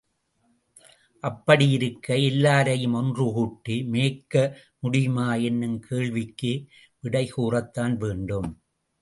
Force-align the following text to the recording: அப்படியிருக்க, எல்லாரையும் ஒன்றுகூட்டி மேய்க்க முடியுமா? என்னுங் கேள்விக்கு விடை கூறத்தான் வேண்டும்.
அப்படியிருக்க, 1.23 2.17
எல்லாரையும் 2.17 2.95
ஒன்றுகூட்டி 2.95 3.85
மேய்க்க 3.85 4.57
முடியுமா? 4.79 5.33
என்னுங் 5.33 5.79
கேள்விக்கு 5.79 6.67
விடை 6.99 7.27
கூறத்தான் 7.27 7.97
வேண்டும். 7.97 8.49